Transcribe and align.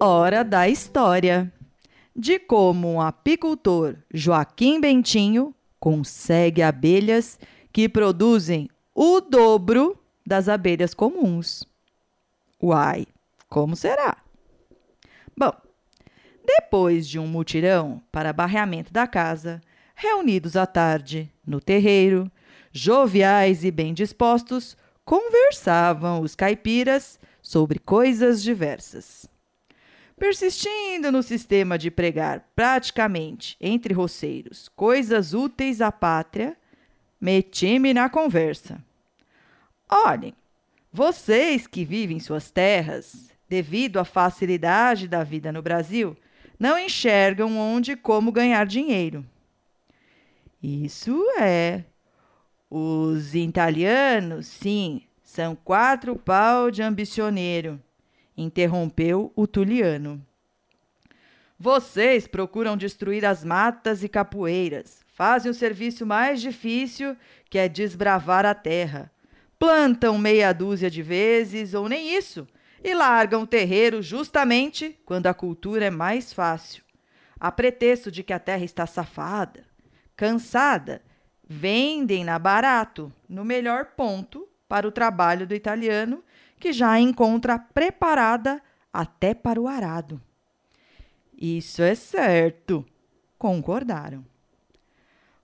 hora 0.00 0.44
da 0.44 0.68
história 0.68 1.52
de 2.14 2.38
como 2.38 2.94
um 2.94 3.00
apicultor 3.00 3.96
Joaquim 4.12 4.80
Bentinho 4.80 5.54
consegue 5.80 6.62
abelhas 6.62 7.38
que 7.72 7.88
produzem 7.88 8.68
o 8.94 9.20
dobro 9.20 9.98
das 10.26 10.48
abelhas 10.48 10.94
comuns. 10.94 11.64
Uai, 12.62 13.06
como 13.48 13.74
será? 13.74 14.16
Bom, 15.36 15.52
depois 16.44 17.08
de 17.08 17.18
um 17.18 17.26
mutirão 17.26 18.02
para 18.10 18.32
barreamento 18.32 18.92
da 18.92 19.06
casa, 19.06 19.60
reunidos 19.94 20.56
à 20.56 20.66
tarde 20.66 21.32
no 21.46 21.60
terreiro, 21.60 22.30
joviais 22.72 23.64
e 23.64 23.70
bem 23.70 23.94
dispostos, 23.94 24.76
conversavam 25.04 26.20
os 26.20 26.34
caipiras 26.34 27.18
sobre 27.42 27.78
coisas 27.78 28.42
diversas. 28.42 29.28
Persistindo 30.18 31.12
no 31.12 31.22
sistema 31.22 31.78
de 31.78 31.90
pregar 31.90 32.44
praticamente 32.54 33.56
entre 33.60 33.94
roceiros 33.94 34.68
coisas 34.74 35.32
úteis 35.32 35.80
à 35.80 35.92
pátria, 35.92 36.56
meti-me 37.20 37.94
na 37.94 38.08
conversa. 38.08 38.82
Olhem, 39.88 40.34
vocês 40.92 41.66
que 41.66 41.84
vivem 41.84 42.16
em 42.16 42.20
suas 42.20 42.50
terras, 42.50 43.30
devido 43.48 43.98
à 43.98 44.04
facilidade 44.04 45.06
da 45.06 45.22
vida 45.22 45.52
no 45.52 45.62
Brasil, 45.62 46.16
não 46.58 46.78
enxergam 46.78 47.56
onde 47.56 47.92
e 47.92 47.96
como 47.96 48.32
ganhar 48.32 48.66
dinheiro. 48.66 49.24
Isso 50.60 51.24
é. 51.38 51.84
Os 52.68 53.34
italianos, 53.34 54.46
sim, 54.46 55.02
são 55.22 55.54
quatro 55.54 56.16
pau 56.16 56.70
de 56.70 56.82
ambicioneiro, 56.82 57.80
interrompeu 58.38 59.32
o 59.34 59.46
Tuliano. 59.46 60.24
Vocês 61.58 62.28
procuram 62.28 62.76
destruir 62.76 63.24
as 63.24 63.42
matas 63.42 64.04
e 64.04 64.08
capoeiras, 64.08 65.00
fazem 65.12 65.50
o 65.50 65.54
serviço 65.54 66.06
mais 66.06 66.40
difícil, 66.40 67.16
que 67.50 67.58
é 67.58 67.68
desbravar 67.68 68.46
a 68.46 68.54
terra. 68.54 69.10
Plantam 69.58 70.16
meia 70.16 70.52
dúzia 70.52 70.88
de 70.88 71.02
vezes, 71.02 71.74
ou 71.74 71.88
nem 71.88 72.16
isso, 72.16 72.46
e 72.82 72.94
largam 72.94 73.42
o 73.42 73.46
terreiro 73.46 74.00
justamente 74.00 74.96
quando 75.04 75.26
a 75.26 75.34
cultura 75.34 75.86
é 75.86 75.90
mais 75.90 76.32
fácil. 76.32 76.84
A 77.40 77.50
pretexto 77.50 78.10
de 78.10 78.22
que 78.22 78.32
a 78.32 78.38
terra 78.38 78.64
está 78.64 78.86
safada, 78.86 79.64
cansada, 80.14 81.02
vendem-na 81.48 82.38
barato, 82.38 83.12
no 83.28 83.44
melhor 83.44 83.86
ponto 83.96 84.48
para 84.68 84.86
o 84.86 84.92
trabalho 84.92 85.46
do 85.46 85.54
italiano, 85.54 86.22
que 86.58 86.72
já 86.72 86.90
a 86.92 87.00
encontra 87.00 87.58
preparada 87.58 88.60
até 88.92 89.34
para 89.34 89.60
o 89.60 89.68
arado. 89.68 90.20
Isso 91.36 91.82
é 91.82 91.94
certo, 91.94 92.84
concordaram. 93.38 94.24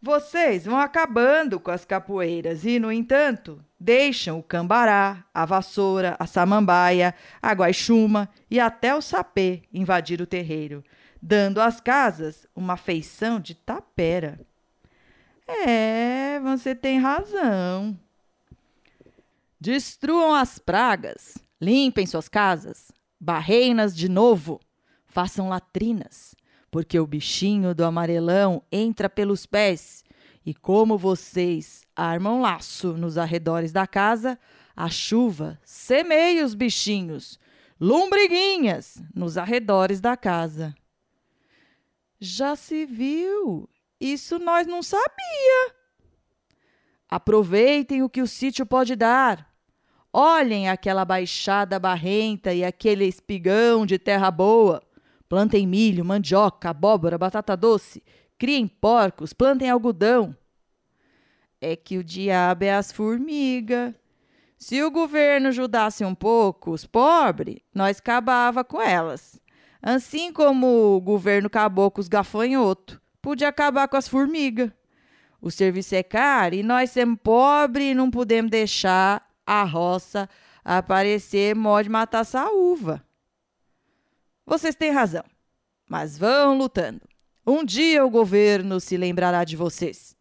Vocês 0.00 0.64
vão 0.64 0.78
acabando 0.78 1.60
com 1.60 1.70
as 1.70 1.84
capoeiras 1.84 2.64
e, 2.64 2.80
no 2.80 2.90
entanto, 2.90 3.64
deixam 3.78 4.38
o 4.38 4.42
cambará, 4.42 5.24
a 5.32 5.44
vassoura, 5.44 6.16
a 6.18 6.26
samambaia, 6.26 7.14
a 7.40 7.52
guaixuma 7.52 8.28
e 8.50 8.58
até 8.58 8.94
o 8.94 9.00
sapê 9.00 9.62
invadir 9.72 10.20
o 10.20 10.26
terreiro, 10.26 10.82
dando 11.20 11.60
às 11.60 11.80
casas 11.80 12.48
uma 12.56 12.76
feição 12.76 13.38
de 13.38 13.54
tapera. 13.54 14.40
É, 15.46 16.40
você 16.40 16.74
tem 16.74 16.98
razão, 16.98 17.96
Destruam 19.64 20.34
as 20.34 20.58
pragas, 20.58 21.38
limpem 21.60 22.04
suas 22.04 22.28
casas, 22.28 22.90
barreiem-nas 23.20 23.96
de 23.96 24.08
novo, 24.08 24.58
façam 25.06 25.48
latrinas, 25.48 26.34
porque 26.68 26.98
o 26.98 27.06
bichinho 27.06 27.72
do 27.72 27.84
amarelão 27.84 28.64
entra 28.72 29.08
pelos 29.08 29.46
pés 29.46 30.02
e 30.44 30.52
como 30.52 30.98
vocês 30.98 31.84
armam 31.94 32.40
laço 32.40 32.94
nos 32.94 33.16
arredores 33.16 33.70
da 33.70 33.86
casa, 33.86 34.36
a 34.74 34.90
chuva 34.90 35.60
semeia 35.64 36.44
os 36.44 36.56
bichinhos, 36.56 37.38
lombriguinhas, 37.80 39.00
nos 39.14 39.38
arredores 39.38 40.00
da 40.00 40.16
casa. 40.16 40.74
Já 42.18 42.56
se 42.56 42.84
viu? 42.84 43.70
Isso 44.00 44.40
nós 44.40 44.66
não 44.66 44.82
sabia. 44.82 45.72
Aproveitem 47.08 48.02
o 48.02 48.10
que 48.10 48.20
o 48.20 48.26
sítio 48.26 48.66
pode 48.66 48.96
dar. 48.96 49.51
Olhem 50.12 50.68
aquela 50.68 51.06
baixada 51.06 51.78
barrenta 51.78 52.52
e 52.52 52.62
aquele 52.62 53.06
espigão 53.06 53.86
de 53.86 53.98
terra 53.98 54.30
boa. 54.30 54.82
Plantem 55.26 55.66
milho, 55.66 56.04
mandioca, 56.04 56.68
abóbora, 56.68 57.16
batata 57.16 57.56
doce. 57.56 58.02
Criem 58.38 58.68
porcos, 58.68 59.32
plantem 59.32 59.70
algodão. 59.70 60.36
É 61.58 61.74
que 61.74 61.96
o 61.96 62.04
diabo 62.04 62.64
é 62.64 62.74
as 62.74 62.92
formigas. 62.92 63.94
Se 64.58 64.82
o 64.82 64.90
governo 64.90 65.48
ajudasse 65.48 66.04
um 66.04 66.14
pouco 66.14 66.72
os 66.72 66.84
pobres, 66.84 67.56
nós 67.74 67.98
acabava 67.98 68.62
com 68.62 68.82
elas. 68.82 69.40
Assim 69.80 70.30
como 70.30 70.94
o 70.94 71.00
governo 71.00 71.46
acabou 71.46 71.90
com 71.90 72.00
os 72.00 72.06
gafanhotos, 72.06 73.00
podia 73.22 73.48
acabar 73.48 73.88
com 73.88 73.96
as 73.96 74.06
formigas. 74.06 74.70
O 75.40 75.50
serviço 75.50 75.94
é 75.94 76.02
caro 76.02 76.54
e 76.54 76.62
nós 76.62 76.90
somos 76.90 77.18
pobres 77.22 77.86
e 77.86 77.94
não 77.94 78.10
podemos 78.10 78.50
deixar 78.50 79.31
a 79.46 79.64
roça 79.64 80.28
aparecer 80.64 81.54
pode 81.56 81.88
matar 81.88 82.20
essa 82.20 82.50
uva. 82.50 83.04
Vocês 84.46 84.74
têm 84.74 84.90
razão, 84.90 85.24
mas 85.88 86.18
vão 86.18 86.56
lutando. 86.56 87.00
Um 87.46 87.64
dia 87.64 88.04
o 88.04 88.10
governo 88.10 88.80
se 88.80 88.96
lembrará 88.96 89.44
de 89.44 89.56
vocês. 89.56 90.16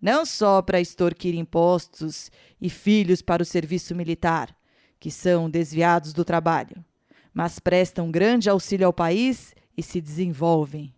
Não 0.00 0.24
só 0.24 0.60
para 0.60 0.80
extorquir 0.80 1.34
impostos 1.34 2.30
e 2.60 2.68
filhos 2.68 3.22
para 3.22 3.42
o 3.42 3.46
serviço 3.46 3.94
militar, 3.94 4.54
que 5.00 5.10
são 5.10 5.50
desviados 5.50 6.12
do 6.12 6.24
trabalho, 6.24 6.84
mas 7.32 7.58
prestam 7.58 8.10
grande 8.10 8.48
auxílio 8.48 8.86
ao 8.86 8.92
país 8.92 9.54
e 9.76 9.82
se 9.82 10.00
desenvolvem. 10.00 10.94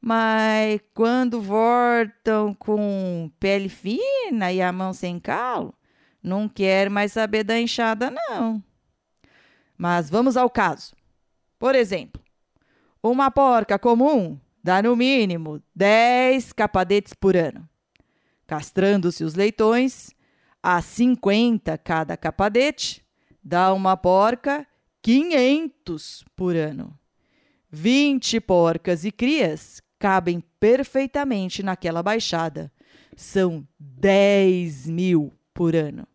Mas 0.00 0.80
quando 0.94 1.40
voltam 1.40 2.54
com 2.54 3.30
pele 3.38 3.68
fina 3.68 4.50
e 4.52 4.62
a 4.62 4.72
mão 4.72 4.92
sem 4.92 5.20
calo, 5.20 5.74
não 6.22 6.48
quer 6.48 6.90
mais 6.90 7.12
saber 7.12 7.44
da 7.44 7.58
enxada, 7.58 8.10
não. 8.10 8.62
Mas 9.76 10.10
vamos 10.10 10.36
ao 10.36 10.50
caso. 10.50 10.94
Por 11.58 11.74
exemplo, 11.74 12.22
uma 13.02 13.30
porca 13.30 13.78
comum 13.78 14.38
dá 14.62 14.82
no 14.82 14.94
mínimo 14.94 15.62
10 15.74 16.52
capadetes 16.52 17.14
por 17.14 17.36
ano. 17.36 17.68
Castrando-se 18.46 19.24
os 19.24 19.34
leitões, 19.34 20.10
a 20.62 20.82
50 20.82 21.78
cada 21.78 22.16
capadete, 22.16 23.04
dá 23.42 23.72
uma 23.72 23.96
porca 23.96 24.66
500 25.02 26.24
por 26.36 26.54
ano. 26.54 26.98
20 27.70 28.40
porcas 28.40 29.04
e 29.04 29.12
crias 29.12 29.80
cabem 29.98 30.42
perfeitamente 30.58 31.62
naquela 31.62 32.02
baixada. 32.02 32.70
São 33.16 33.66
10 33.78 34.88
mil 34.88 35.32
por 35.54 35.74
ano. 35.74 36.06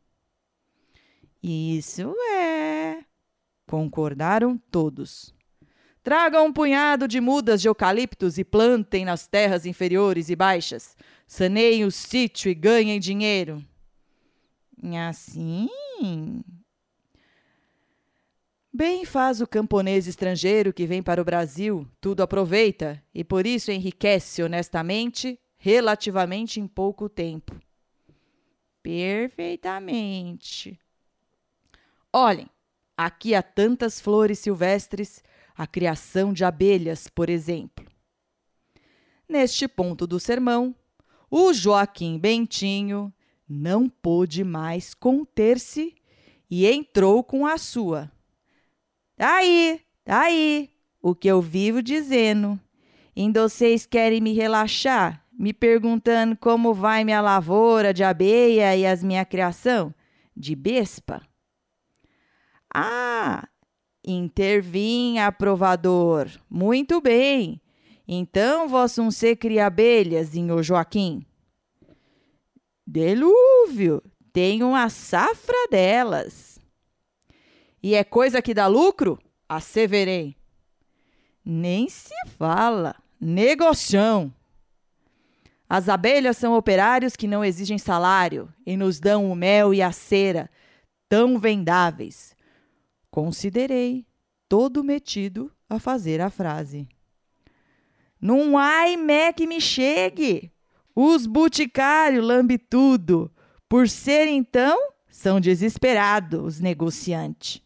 Isso 1.41 2.15
é. 2.33 3.03
Concordaram 3.67 4.57
todos. 4.71 5.33
Tragam 6.03 6.47
um 6.47 6.53
punhado 6.53 7.07
de 7.07 7.19
mudas 7.19 7.61
de 7.61 7.67
eucaliptos 7.67 8.37
e 8.37 8.43
plantem 8.43 9.03
nas 9.03 9.27
terras 9.27 9.65
inferiores 9.65 10.29
e 10.29 10.35
baixas. 10.35 10.95
Saneiem 11.27 11.83
o 11.83 11.91
sítio 11.91 12.49
e 12.49 12.53
ganhem 12.53 12.99
dinheiro. 12.99 13.63
Assim. 15.07 15.67
Bem 18.71 19.05
faz 19.05 19.41
o 19.41 19.47
camponês 19.47 20.05
estrangeiro 20.05 20.73
que 20.73 20.85
vem 20.85 21.01
para 21.01 21.21
o 21.21 21.25
Brasil, 21.25 21.87
tudo 22.01 22.21
aproveita 22.21 23.01
e 23.13 23.23
por 23.23 23.47
isso 23.47 23.71
enriquece 23.71 24.43
honestamente, 24.43 25.39
relativamente 25.57 26.59
em 26.59 26.67
pouco 26.67 27.07
tempo. 27.07 27.57
Perfeitamente. 28.85 30.79
Olhem, 32.13 32.47
aqui 32.95 33.33
há 33.33 33.41
tantas 33.41 33.99
flores 33.99 34.37
silvestres, 34.37 35.23
a 35.57 35.65
criação 35.65 36.31
de 36.31 36.45
abelhas, 36.45 37.07
por 37.07 37.27
exemplo. 37.27 37.83
Neste 39.27 39.67
ponto 39.67 40.05
do 40.05 40.19
sermão, 40.19 40.75
o 41.31 41.51
Joaquim 41.51 42.19
Bentinho 42.19 43.11
não 43.49 43.89
pôde 43.89 44.43
mais 44.43 44.93
conter-se 44.93 45.95
e 46.47 46.67
entrou 46.67 47.23
com 47.23 47.43
a 47.43 47.57
sua. 47.57 48.11
Tá 49.15 49.37
aí, 49.37 49.81
tá 50.03 50.21
aí, 50.21 50.69
o 51.01 51.15
que 51.15 51.27
eu 51.27 51.41
vivo 51.41 51.81
dizendo. 51.81 52.59
Ainda 53.17 53.49
vocês 53.49 53.87
querem 53.87 54.21
me 54.21 54.33
relaxar, 54.33 55.24
me 55.37 55.53
perguntando 55.53 56.35
como 56.37 56.73
vai 56.73 57.03
minha 57.03 57.21
lavoura 57.21 57.93
de 57.93 58.03
abeia 58.03 58.75
e 58.75 58.85
as 58.85 59.03
minha 59.03 59.25
criação 59.25 59.93
de 60.35 60.55
bespa? 60.55 61.21
Ah, 62.73 63.47
intervim, 64.05 65.17
aprovador. 65.19 66.29
Muito 66.49 67.01
bem. 67.01 67.61
Então 68.07 68.67
se 69.11 69.35
cria 69.35 69.65
abelhas, 69.65 70.29
senhor 70.29 70.61
Joaquim? 70.61 71.25
Delúvio, 72.85 74.03
tenho 74.31 74.67
uma 74.69 74.89
safra 74.89 75.67
delas. 75.71 76.59
E 77.81 77.95
é 77.95 78.03
coisa 78.03 78.41
que 78.41 78.53
dá 78.53 78.67
lucro? 78.67 79.19
Asseverei. 79.47 80.35
Nem 81.43 81.87
se 81.89 82.13
fala. 82.37 82.95
Negocião. 83.19 84.33
As 85.67 85.89
abelhas 85.89 86.37
são 86.37 86.55
operários 86.55 87.15
que 87.15 87.27
não 87.27 87.43
exigem 87.43 87.77
salário 87.77 88.53
e 88.65 88.77
nos 88.77 88.99
dão 88.99 89.31
o 89.31 89.35
mel 89.35 89.73
e 89.73 89.81
a 89.81 89.91
cera, 89.91 90.49
tão 91.09 91.39
vendáveis. 91.39 92.35
Considerei, 93.09 94.05
todo 94.47 94.83
metido 94.83 95.51
a 95.69 95.79
fazer 95.79 96.21
a 96.21 96.29
frase. 96.29 96.87
Não 98.19 98.57
ai 98.57 98.97
mé 98.97 99.31
que 99.31 99.47
me 99.47 99.61
chegue. 99.61 100.51
Os 100.95 101.25
boticários 101.25 102.25
lambe 102.25 102.57
tudo. 102.57 103.31
Por 103.69 103.89
ser 103.89 104.27
então, 104.27 104.77
são 105.07 105.39
desesperados 105.39 106.43
os 106.43 106.59
negociantes. 106.59 107.61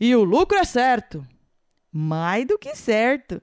E 0.00 0.14
o 0.16 0.24
lucro 0.24 0.58
é 0.58 0.64
certo. 0.64 1.26
Mais 1.92 2.46
do 2.46 2.58
que 2.58 2.74
certo. 2.74 3.40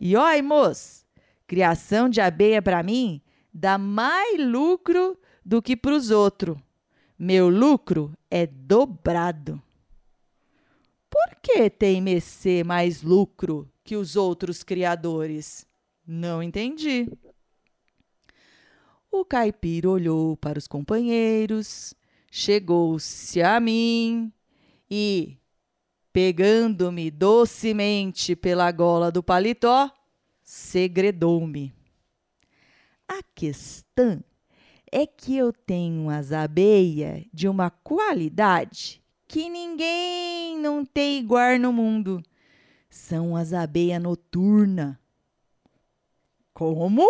E 0.00 0.16
oi, 0.16 0.42
moço, 0.42 1.05
criação 1.46 2.08
de 2.08 2.20
abelha 2.20 2.60
para 2.60 2.82
mim 2.82 3.20
dá 3.52 3.78
mais 3.78 4.38
lucro 4.38 5.18
do 5.44 5.62
que 5.62 5.76
para 5.76 5.94
os 5.94 6.10
outros. 6.10 6.58
Meu 7.18 7.48
lucro 7.48 8.12
é 8.30 8.46
dobrado. 8.46 9.62
Por 11.08 11.40
que 11.40 11.70
tem 11.70 12.02
Messê 12.02 12.62
mais 12.62 13.02
lucro 13.02 13.70
que 13.82 13.96
os 13.96 14.16
outros 14.16 14.62
criadores? 14.62 15.66
Não 16.06 16.42
entendi. 16.42 17.08
O 19.10 19.24
caipira 19.24 19.88
olhou 19.88 20.36
para 20.36 20.58
os 20.58 20.68
companheiros, 20.68 21.94
chegou-se 22.30 23.40
a 23.40 23.58
mim 23.58 24.30
e, 24.90 25.38
pegando-me 26.12 27.10
docemente 27.10 28.36
pela 28.36 28.70
gola 28.70 29.10
do 29.10 29.22
paletó, 29.22 29.90
segredou-me. 30.46 31.74
A 33.08 33.20
questão 33.34 34.22
é 34.90 35.04
que 35.04 35.36
eu 35.36 35.52
tenho 35.52 36.08
as 36.08 36.30
abelhas 36.30 37.24
de 37.34 37.48
uma 37.48 37.68
qualidade 37.68 39.02
que 39.26 39.48
ninguém 39.50 40.56
não 40.58 40.84
tem 40.84 41.18
igual 41.18 41.58
no 41.58 41.72
mundo. 41.72 42.22
São 42.88 43.36
as 43.36 43.52
abelhas 43.52 44.00
noturnas 44.00 44.96
como? 46.54 47.06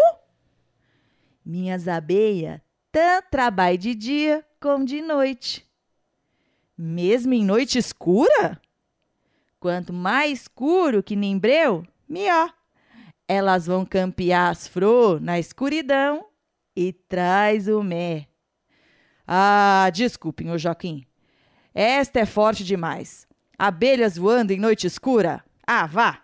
Minhas 1.44 1.86
abelhas 1.86 2.60
tanto 2.90 3.28
trabalham 3.30 3.76
de 3.76 3.94
dia 3.94 4.44
como 4.58 4.84
de 4.84 5.02
noite. 5.02 5.64
Mesmo 6.76 7.34
em 7.34 7.44
noite 7.44 7.78
escura? 7.78 8.60
Quanto 9.60 9.92
mais 9.92 10.40
escuro 10.42 11.02
que 11.02 11.14
nimbreu, 11.14 11.86
melhor. 12.08 12.52
Elas 13.28 13.66
vão 13.66 13.84
campear 13.84 14.50
as 14.50 14.68
flores 14.68 15.22
na 15.22 15.38
escuridão 15.38 16.26
e 16.76 16.92
traz 16.92 17.66
o 17.66 17.82
mé. 17.82 18.28
Ah, 19.26 19.90
desculpem, 19.92 20.50
ô 20.50 20.58
Joaquim. 20.58 21.04
Esta 21.74 22.20
é 22.20 22.26
forte 22.26 22.62
demais. 22.64 23.26
Abelhas 23.58 24.16
voando 24.16 24.52
em 24.52 24.60
noite 24.60 24.86
escura? 24.86 25.44
Ah, 25.66 25.86
vá! 25.86 26.22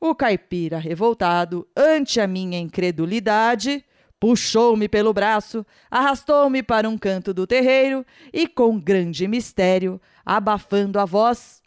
O 0.00 0.14
caipira, 0.14 0.78
revoltado 0.78 1.66
ante 1.76 2.20
a 2.20 2.26
minha 2.26 2.58
incredulidade, 2.58 3.84
puxou-me 4.18 4.88
pelo 4.88 5.12
braço, 5.12 5.64
arrastou-me 5.90 6.62
para 6.62 6.88
um 6.88 6.96
canto 6.96 7.34
do 7.34 7.46
terreiro 7.46 8.04
e, 8.32 8.46
com 8.46 8.78
grande 8.78 9.26
mistério, 9.26 10.00
abafando 10.24 10.98
a 10.98 11.04
voz, 11.04 11.62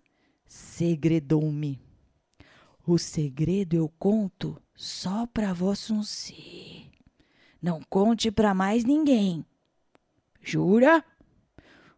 segredou-me. 0.48 1.89
O 2.92 2.98
segredo 2.98 3.76
eu 3.76 3.88
conto 4.00 4.60
só 4.76 5.28
para 5.28 5.54
vós 5.54 5.92
si. 6.06 6.90
Não 7.62 7.84
conte 7.88 8.32
para 8.32 8.52
mais 8.52 8.84
ninguém. 8.84 9.46
Jura? 10.42 11.06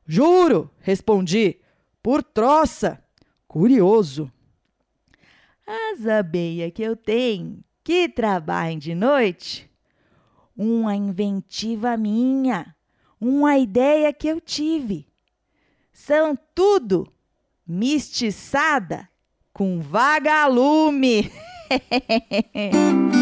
Juro, 0.06 0.70
respondi, 0.80 1.62
por 2.04 2.22
troça, 2.22 3.02
curioso. 3.48 4.30
As 5.66 6.06
abelhas 6.06 6.74
que 6.74 6.84
eu 6.84 6.98
tenho, 6.98 7.64
que 7.86 8.10
trabalhem 8.10 8.78
de 8.78 8.94
noite, 8.94 9.72
uma 10.58 10.94
inventiva 10.94 11.96
minha, 11.96 12.76
uma 13.18 13.58
ideia 13.58 14.12
que 14.12 14.28
eu 14.28 14.42
tive. 14.42 15.08
São 15.94 16.38
tudo 16.54 17.08
mistiçada 17.66 19.10
com 19.62 19.80
vagalume. 19.80 21.32